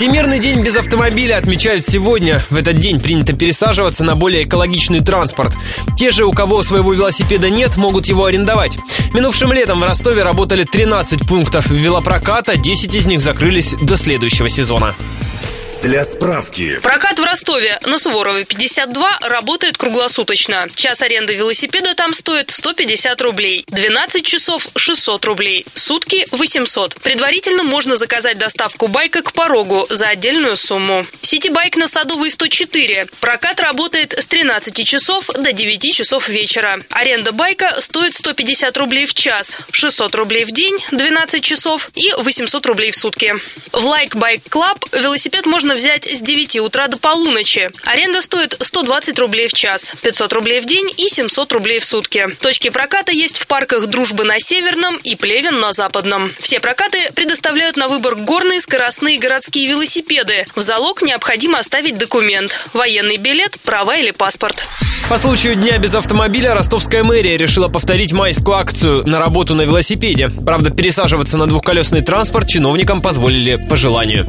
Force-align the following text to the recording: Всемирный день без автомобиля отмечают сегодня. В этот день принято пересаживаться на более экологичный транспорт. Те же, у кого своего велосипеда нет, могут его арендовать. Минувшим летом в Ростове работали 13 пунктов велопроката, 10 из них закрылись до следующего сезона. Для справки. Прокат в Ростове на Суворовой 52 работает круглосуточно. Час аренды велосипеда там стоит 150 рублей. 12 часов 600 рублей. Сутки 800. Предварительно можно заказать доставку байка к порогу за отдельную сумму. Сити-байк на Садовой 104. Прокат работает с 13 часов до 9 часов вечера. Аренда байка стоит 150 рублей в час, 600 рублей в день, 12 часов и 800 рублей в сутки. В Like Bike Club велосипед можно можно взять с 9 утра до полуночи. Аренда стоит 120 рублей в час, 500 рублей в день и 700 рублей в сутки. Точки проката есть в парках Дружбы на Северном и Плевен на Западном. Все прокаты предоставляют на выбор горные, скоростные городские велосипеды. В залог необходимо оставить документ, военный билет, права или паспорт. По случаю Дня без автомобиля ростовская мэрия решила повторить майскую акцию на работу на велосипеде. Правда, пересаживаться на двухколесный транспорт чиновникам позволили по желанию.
Всемирный 0.00 0.38
день 0.38 0.62
без 0.62 0.78
автомобиля 0.78 1.36
отмечают 1.36 1.84
сегодня. 1.84 2.42
В 2.48 2.56
этот 2.56 2.78
день 2.78 3.00
принято 3.00 3.34
пересаживаться 3.34 4.02
на 4.02 4.16
более 4.16 4.44
экологичный 4.44 5.00
транспорт. 5.00 5.58
Те 5.94 6.10
же, 6.10 6.24
у 6.24 6.32
кого 6.32 6.62
своего 6.62 6.94
велосипеда 6.94 7.50
нет, 7.50 7.76
могут 7.76 8.06
его 8.06 8.24
арендовать. 8.24 8.78
Минувшим 9.12 9.52
летом 9.52 9.80
в 9.80 9.84
Ростове 9.84 10.22
работали 10.22 10.64
13 10.64 11.28
пунктов 11.28 11.66
велопроката, 11.66 12.56
10 12.56 12.94
из 12.94 13.06
них 13.08 13.20
закрылись 13.20 13.74
до 13.74 13.98
следующего 13.98 14.48
сезона. 14.48 14.94
Для 15.82 16.04
справки. 16.04 16.78
Прокат 16.82 17.18
в 17.18 17.24
Ростове 17.24 17.78
на 17.86 17.98
Суворовой 17.98 18.44
52 18.44 19.18
работает 19.22 19.78
круглосуточно. 19.78 20.68
Час 20.74 21.00
аренды 21.00 21.34
велосипеда 21.34 21.94
там 21.94 22.12
стоит 22.12 22.50
150 22.50 23.20
рублей. 23.22 23.64
12 23.68 24.24
часов 24.24 24.68
600 24.76 25.24
рублей. 25.24 25.64
Сутки 25.74 26.26
800. 26.32 26.96
Предварительно 27.00 27.62
можно 27.62 27.96
заказать 27.96 28.38
доставку 28.38 28.88
байка 28.88 29.22
к 29.22 29.32
порогу 29.32 29.86
за 29.88 30.08
отдельную 30.08 30.56
сумму. 30.56 31.02
Сити-байк 31.22 31.76
на 31.76 31.88
Садовой 31.88 32.30
104. 32.30 33.06
Прокат 33.20 33.58
работает 33.60 34.12
с 34.12 34.26
13 34.26 34.86
часов 34.86 35.28
до 35.28 35.52
9 35.52 35.94
часов 35.94 36.28
вечера. 36.28 36.78
Аренда 36.90 37.32
байка 37.32 37.80
стоит 37.80 38.12
150 38.12 38.76
рублей 38.76 39.06
в 39.06 39.14
час, 39.14 39.56
600 39.72 40.14
рублей 40.14 40.44
в 40.44 40.52
день, 40.52 40.76
12 40.90 41.42
часов 41.42 41.88
и 41.94 42.12
800 42.18 42.66
рублей 42.66 42.90
в 42.90 42.96
сутки. 42.96 43.34
В 43.72 43.86
Like 43.86 44.12
Bike 44.12 44.42
Club 44.50 45.00
велосипед 45.00 45.46
можно 45.46 45.69
можно 45.70 45.74
взять 45.78 46.04
с 46.04 46.20
9 46.20 46.58
утра 46.58 46.88
до 46.88 46.96
полуночи. 46.96 47.70
Аренда 47.84 48.22
стоит 48.22 48.56
120 48.60 49.16
рублей 49.20 49.46
в 49.46 49.52
час, 49.52 49.92
500 50.02 50.32
рублей 50.32 50.60
в 50.60 50.66
день 50.66 50.90
и 50.96 51.08
700 51.08 51.52
рублей 51.52 51.78
в 51.78 51.84
сутки. 51.84 52.26
Точки 52.40 52.70
проката 52.70 53.12
есть 53.12 53.38
в 53.38 53.46
парках 53.46 53.86
Дружбы 53.86 54.24
на 54.24 54.40
Северном 54.40 54.96
и 55.04 55.14
Плевен 55.14 55.60
на 55.60 55.72
Западном. 55.72 56.32
Все 56.40 56.58
прокаты 56.58 56.98
предоставляют 57.14 57.76
на 57.76 57.86
выбор 57.86 58.16
горные, 58.16 58.60
скоростные 58.60 59.16
городские 59.16 59.68
велосипеды. 59.68 60.44
В 60.56 60.60
залог 60.60 61.02
необходимо 61.02 61.60
оставить 61.60 61.98
документ, 61.98 62.64
военный 62.72 63.18
билет, 63.18 63.56
права 63.60 63.94
или 63.94 64.10
паспорт. 64.10 64.66
По 65.08 65.18
случаю 65.18 65.54
Дня 65.54 65.78
без 65.78 65.94
автомобиля 65.94 66.54
ростовская 66.54 67.04
мэрия 67.04 67.36
решила 67.36 67.68
повторить 67.68 68.12
майскую 68.12 68.56
акцию 68.56 69.06
на 69.06 69.18
работу 69.20 69.54
на 69.54 69.62
велосипеде. 69.62 70.30
Правда, 70.30 70.70
пересаживаться 70.70 71.36
на 71.36 71.46
двухколесный 71.46 72.02
транспорт 72.02 72.48
чиновникам 72.48 73.02
позволили 73.02 73.56
по 73.56 73.76
желанию. 73.76 74.26